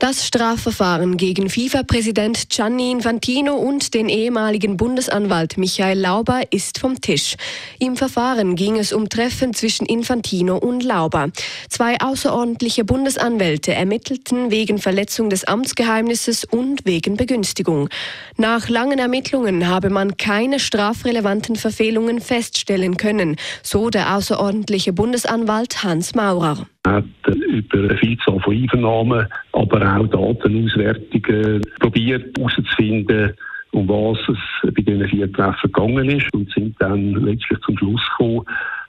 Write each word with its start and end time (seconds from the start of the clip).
Das 0.00 0.26
Strafverfahren 0.26 1.18
gegen 1.18 1.50
FIFA-Präsident 1.50 2.48
Gianni 2.48 2.90
Infantino 2.90 3.56
und 3.56 3.92
den 3.92 4.08
ehemaligen 4.08 4.78
Bundesanwalt 4.78 5.58
Michael 5.58 5.98
Lauber 5.98 6.40
ist 6.50 6.78
vom 6.78 7.02
Tisch. 7.02 7.36
Im 7.78 7.98
Verfahren 7.98 8.56
ging 8.56 8.78
es 8.78 8.94
um 8.94 9.10
Treffen 9.10 9.52
zwischen 9.52 9.84
Infantino 9.84 10.56
und 10.56 10.84
Lauber. 10.84 11.28
Zwei 11.68 12.00
außerordentliche 12.00 12.82
Bundesanwälte 12.86 13.74
ermittelten 13.74 14.50
wegen 14.50 14.78
Verletzung 14.78 15.28
des 15.28 15.44
Amtsgeheimnisses 15.44 16.46
und 16.46 16.86
wegen 16.86 17.18
Begünstigung. 17.18 17.90
Nach 18.38 18.70
langen 18.70 18.98
Ermittlungen 18.98 19.68
habe 19.68 19.90
man 19.90 20.16
keine 20.16 20.60
strafrelevanten 20.60 21.56
Verfehlungen 21.56 22.22
feststellen 22.22 22.96
können, 22.96 23.36
so 23.62 23.90
der 23.90 24.16
außerordentliche 24.16 24.94
Bundesanwalt 24.94 25.82
Hans 25.82 26.14
Maurer 26.14 26.66
über 26.86 27.78
eine 27.78 27.96
Vielzahl 27.98 28.40
von 28.40 28.54
Einvernahmen, 28.54 29.26
aber 29.52 29.96
auch 29.96 30.06
Datenauswertungen 30.06 31.62
probiert 31.78 32.36
herauszufinden, 32.36 33.34
um 33.72 33.88
was 33.88 34.18
es 34.28 34.72
bei 34.74 34.82
diesen 34.82 35.06
vier 35.08 35.32
Treffen 35.32 35.72
gegangen 35.72 36.08
ist 36.08 36.32
und 36.34 36.50
sind 36.52 36.74
dann 36.80 37.12
letztlich 37.24 37.60
zum 37.60 37.78
Schluss 37.78 38.02
gekommen, 38.10 38.44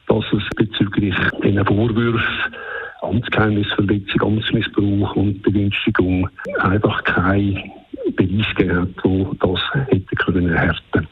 dass 0.08 0.26
es 0.34 0.44
bezüglich 0.56 1.16
diesen 1.44 1.66
Vorwürfen 1.66 2.56
Amtsgeheimnisverletzung, 3.02 4.22
Amtsmissbrauch 4.22 5.16
und 5.16 5.42
Begünstigung 5.42 6.30
einfach 6.60 7.04
kein 7.04 7.72
Beweis 8.16 8.56
gegeben 8.56 8.82
hat, 8.82 9.04
der 9.04 9.26
das 9.40 9.90
hätte 9.90 10.16
können 10.18 10.50
erhärten 10.50 11.08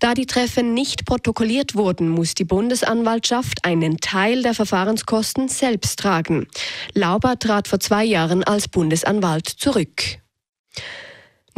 da 0.00 0.14
die 0.14 0.26
Treffen 0.26 0.74
nicht 0.74 1.06
protokolliert 1.06 1.74
wurden, 1.74 2.08
muss 2.08 2.34
die 2.34 2.44
Bundesanwaltschaft 2.44 3.64
einen 3.64 3.98
Teil 3.98 4.42
der 4.42 4.54
Verfahrenskosten 4.54 5.48
selbst 5.48 5.98
tragen. 5.98 6.46
Lauber 6.94 7.38
trat 7.38 7.68
vor 7.68 7.80
zwei 7.80 8.04
Jahren 8.04 8.44
als 8.44 8.68
Bundesanwalt 8.68 9.46
zurück. 9.46 10.18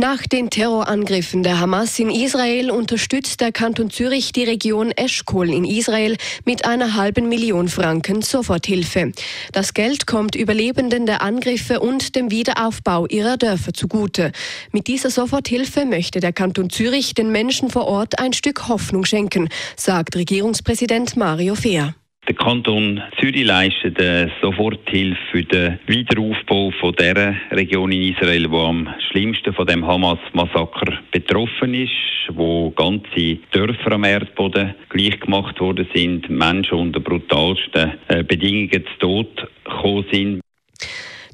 Nach 0.01 0.29
den 0.29 0.49
Terrorangriffen 0.49 1.43
der 1.43 1.59
Hamas 1.59 1.99
in 1.99 2.09
Israel 2.09 2.71
unterstützt 2.71 3.41
der 3.41 3.51
Kanton 3.51 3.91
Zürich 3.91 4.31
die 4.31 4.45
Region 4.45 4.93
Eschkol 4.93 5.53
in 5.53 5.65
Israel 5.65 6.17
mit 6.45 6.65
einer 6.65 6.95
halben 6.95 7.29
Million 7.29 7.67
Franken 7.67 8.23
Soforthilfe. 8.23 9.11
Das 9.51 9.75
Geld 9.75 10.07
kommt 10.07 10.37
Überlebenden 10.37 11.05
der 11.05 11.21
Angriffe 11.21 11.81
und 11.81 12.15
dem 12.15 12.31
Wiederaufbau 12.31 13.07
ihrer 13.07 13.37
Dörfer 13.39 13.75
zugute. 13.75 14.31
Mit 14.71 14.87
dieser 14.87 15.11
Soforthilfe 15.11 15.85
möchte 15.85 16.21
der 16.21 16.33
Kanton 16.33 16.71
Zürich 16.71 17.15
den 17.15 17.33
Menschen 17.33 17.69
vor 17.69 17.89
Ort 17.89 18.21
ein 18.21 18.33
Stück 18.33 18.69
Hoffnung 18.69 19.05
schenken, 19.05 19.49
sagt 19.75 20.15
Regierungspräsident 20.15 21.17
Mario 21.17 21.57
Fehr. 21.57 21.97
Der 22.29 22.37
Kanton 22.37 23.03
Zürich 23.19 23.47
leistet 23.47 23.99
eine 23.99 24.31
Soforthilfe 24.43 25.19
für 25.33 25.43
den 25.45 25.79
Wiederaufbau 25.87 26.71
von 26.79 26.93
der 26.93 27.35
Region 27.53 27.91
in 27.91 28.13
Israel, 28.13 28.47
die 28.47 28.55
am 28.55 28.87
schlimmsten 29.09 29.55
von 29.55 29.67
dem 29.67 29.87
Hamas-Massaker 29.87 30.99
betroffen 31.11 31.73
ist, 31.73 31.91
wo 32.35 32.69
ganze 32.73 33.39
Dörfer 33.51 33.93
am 33.93 34.05
Erdboden 34.05 34.75
gleichgemacht 34.91 35.59
worden 35.59 35.89
sind, 35.95 36.29
Menschen 36.29 36.79
unter 36.79 37.01
brutalsten 37.01 37.95
äh, 38.09 38.23
Bedingungen 38.23 38.85
zu 38.85 38.99
Tod 38.99 39.49
gekommen 39.65 40.05
sind. 40.13 40.41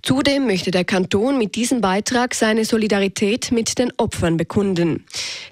Zudem 0.05 0.47
möchte 0.47 0.70
der 0.70 0.84
Kanton 0.84 1.38
mit 1.38 1.55
diesem 1.55 1.80
Beitrag 1.80 2.34
seine 2.34 2.66
Solidarität 2.66 3.50
mit 3.52 3.78
den 3.78 3.91
Opfern 3.97 4.36
bekunden. 4.36 5.06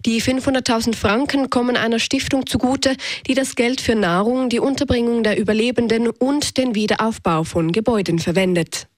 Die 0.05 0.21
500.000 0.21 0.95
Franken 0.95 1.49
kommen 1.49 1.75
einer 1.75 1.99
Stiftung 1.99 2.47
zugute, 2.47 2.95
die 3.27 3.33
das 3.33 3.55
Geld 3.55 3.81
für 3.81 3.95
Nahrung, 3.95 4.51
die 4.51 4.61
Unterbringung 4.61 5.23
der 5.23 5.39
Überlebenden 5.39 6.09
und 6.09 6.59
den 6.59 6.75
Wiederaufbau 6.75 7.45
von 7.45 7.73
Gebäuden 7.73 8.19
verwendet. 8.19 8.89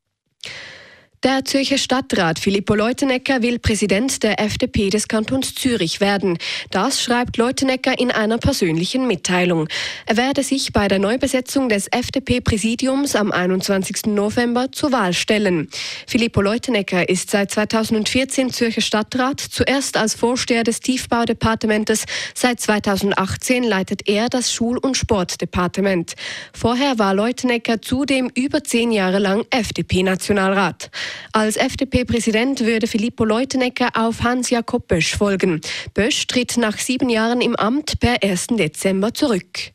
Der 1.25 1.43
Zürcher 1.43 1.79
Stadtrat 1.79 2.39
Filippo 2.39 2.75
Leutenecker 2.75 3.41
will 3.41 3.59
Präsident 3.59 4.23
der 4.23 4.39
FDP 4.41 4.91
des 4.91 5.09
Kantons 5.09 5.55
Zürich 5.55 6.03
werden. 6.03 6.37
Das 6.71 7.03
schreibt 7.03 7.39
Leutenecker 7.39 7.99
in 7.99 8.11
einer 8.11 8.37
persönlichen 8.37 9.07
Mitteilung. 9.07 9.67
Er 10.05 10.19
werde 10.19 10.43
sich 10.43 10.75
bei 10.75 10.87
der 10.87 10.99
Neubesetzung 10.99 11.71
des 11.71 11.87
FDP-Präsidiums 11.87 13.17
am 13.17 13.33
21. 13.33 14.05
November 14.09 14.71
zur 14.71 14.93
Wahl 14.93 15.15
stellen. 15.15 15.71
Filippo 16.07 16.43
Leutenecker 16.43 17.09
ist 17.09 17.31
seit 17.31 17.53
2014 17.53 18.53
Zürcher 18.53 18.83
Stadtrat, 18.83 19.41
zuerst 19.41 19.97
als 19.97 20.15
Vorsteher 20.15 20.62
des 20.62 20.81
Tiefbaudepartementes. 20.81 22.05
Seit 22.35 22.61
2018 22.61 23.65
leitet 23.65 24.11
er 24.11 24.29
das 24.29 24.53
Schul- 24.53 24.77
und 24.77 24.99
Sportdepartement. 24.99 26.17
Vorher 26.53 26.99
war 26.99 27.15
Leutenecker 27.15 27.81
zudem 27.81 28.31
über 28.35 28.62
zehn 28.62 28.93
Jahre 28.93 29.21
lang 29.21 29.47
FDP-Nationalrat. 29.49 30.91
Als 31.33 31.57
FDP-Präsident 31.57 32.61
würde 32.61 32.87
Filippo 32.87 33.25
Leutenecker 33.25 33.91
auf 33.95 34.23
Hans-Jakob 34.23 34.89
Bösch 34.89 35.17
folgen. 35.17 35.61
Bösch 35.95 36.27
tritt 36.27 36.57
nach 36.57 36.79
sieben 36.79 37.09
Jahren 37.09 37.41
im 37.41 37.57
Amt 37.57 38.01
per 38.01 38.23
1. 38.23 38.49
Dezember 38.49 39.15
zurück. 39.15 39.75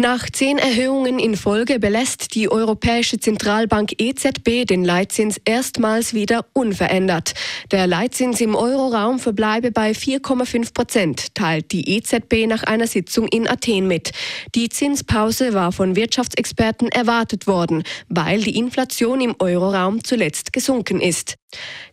Nach 0.00 0.30
zehn 0.30 0.56
Erhöhungen 0.56 1.18
in 1.18 1.36
Folge 1.36 1.78
belässt 1.78 2.34
die 2.34 2.50
Europäische 2.50 3.20
Zentralbank 3.20 3.92
EZB 4.00 4.66
den 4.66 4.84
Leitzins 4.84 5.38
erstmals 5.44 6.14
wieder 6.14 6.46
unverändert. 6.54 7.34
Der 7.70 7.86
Leitzins 7.86 8.40
im 8.40 8.54
Euroraum 8.54 9.18
verbleibe 9.18 9.70
bei 9.70 9.92
4,5 9.92 10.72
Prozent, 10.72 11.34
teilt 11.34 11.72
die 11.72 11.96
EZB 11.96 12.46
nach 12.48 12.62
einer 12.62 12.86
Sitzung 12.86 13.28
in 13.28 13.46
Athen 13.46 13.86
mit. 13.86 14.12
Die 14.54 14.70
Zinspause 14.70 15.52
war 15.52 15.72
von 15.72 15.94
Wirtschaftsexperten 15.94 16.88
erwartet 16.88 17.46
worden, 17.46 17.84
weil 18.08 18.40
die 18.40 18.56
Inflation 18.56 19.20
im 19.20 19.36
Euroraum 19.40 20.02
zuletzt 20.02 20.54
gesunken 20.54 21.02
ist. 21.02 21.36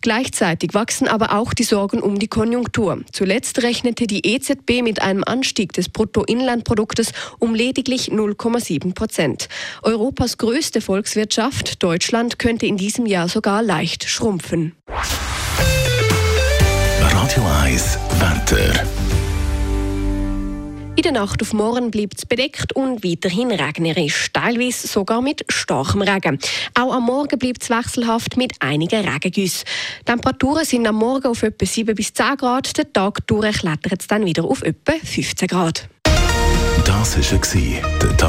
Gleichzeitig 0.02 0.74
wachsen 0.74 1.08
aber 1.08 1.34
auch 1.34 1.54
die 1.54 1.64
Sorgen 1.64 2.02
um 2.02 2.20
die 2.20 2.28
Konjunktur. 2.28 3.02
Zuletzt 3.12 3.62
rechnete 3.62 4.08
die 4.08 4.26
EZB 4.26 4.82
mit 4.82 5.02
einem 5.02 5.24
Anstieg 5.24 5.74
des 5.74 5.90
Bruttoinlandproduktes 5.90 7.12
um 7.40 7.54
lediglich 7.54 8.10
0,7 8.10 8.94
Prozent. 8.94 9.50
Europas 9.84 10.38
größte 10.38 10.82
Volkswirtschaft, 10.82 11.84
Deutschland, 11.84 12.40
könnte 12.40 12.66
in 12.66 12.78
diesem 12.78 13.06
Jahr 13.06 13.28
sogar 13.28 13.62
leicht 13.62 14.06
schrumpfen. 14.06 14.76
Radio 17.02 17.44
1 17.64 17.98
Wetter. 18.20 19.09
In 21.00 21.04
der 21.04 21.12
Nacht 21.14 21.42
auf 21.42 21.54
morgen 21.54 21.92
bleibt 21.92 22.18
es 22.18 22.26
bedeckt 22.26 22.74
und 22.74 23.06
weiterhin 23.06 23.52
regnerisch, 23.52 24.34
teilweise 24.34 24.86
sogar 24.86 25.22
mit 25.22 25.46
starkem 25.48 26.02
Regen. 26.02 26.38
Auch 26.74 26.94
am 26.94 27.06
Morgen 27.06 27.40
bleibt 27.40 27.64
es 27.64 27.70
wechselhaft 27.70 28.36
mit 28.36 28.52
einigen 28.60 29.08
Regengüssen. 29.08 29.64
Temperaturen 30.04 30.66
sind 30.66 30.86
am 30.86 30.98
Morgen 30.98 31.28
auf 31.28 31.42
etwa 31.42 31.66
7 31.66 31.96
bis 31.96 32.14
10 32.14 32.36
Grad, 32.36 32.78
den 32.78 32.92
Tag 32.92 33.26
durch 33.28 33.60
klettert 33.60 34.02
es 34.02 34.08
dann 34.08 34.26
wieder 34.26 34.44
auf 34.44 34.62
etwa 34.62 34.92
15 34.92 35.48
Grad. 35.48 35.88
Das 36.84 37.16
war 37.16 37.40
der 38.02 38.18
Tag 38.18 38.29